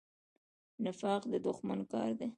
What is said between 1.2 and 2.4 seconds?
د دښمن کار دی